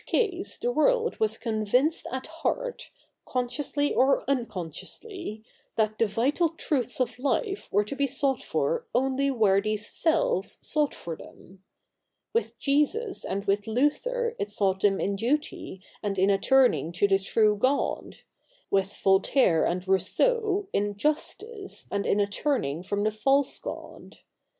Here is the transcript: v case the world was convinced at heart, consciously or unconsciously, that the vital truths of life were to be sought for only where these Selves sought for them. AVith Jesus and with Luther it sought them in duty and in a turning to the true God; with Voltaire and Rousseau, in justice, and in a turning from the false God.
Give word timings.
v 0.01 0.05
case 0.07 0.57
the 0.57 0.71
world 0.71 1.19
was 1.19 1.37
convinced 1.37 2.07
at 2.11 2.25
heart, 2.41 2.89
consciously 3.23 3.93
or 3.93 4.27
unconsciously, 4.27 5.43
that 5.75 5.99
the 5.99 6.07
vital 6.07 6.49
truths 6.49 6.99
of 6.99 7.19
life 7.19 7.69
were 7.71 7.83
to 7.83 7.95
be 7.95 8.07
sought 8.07 8.41
for 8.41 8.87
only 8.95 9.29
where 9.29 9.61
these 9.61 9.85
Selves 9.91 10.57
sought 10.59 10.95
for 10.95 11.15
them. 11.15 11.63
AVith 12.35 12.53
Jesus 12.57 13.23
and 13.23 13.45
with 13.45 13.67
Luther 13.67 14.35
it 14.39 14.49
sought 14.49 14.79
them 14.79 14.99
in 14.99 15.15
duty 15.15 15.83
and 16.01 16.17
in 16.17 16.31
a 16.31 16.37
turning 16.39 16.91
to 16.93 17.07
the 17.07 17.19
true 17.19 17.55
God; 17.55 18.21
with 18.71 18.97
Voltaire 19.03 19.65
and 19.67 19.87
Rousseau, 19.87 20.67
in 20.73 20.97
justice, 20.97 21.85
and 21.91 22.07
in 22.07 22.19
a 22.19 22.25
turning 22.25 22.81
from 22.81 23.03
the 23.03 23.11
false 23.11 23.59
God. 23.59 24.17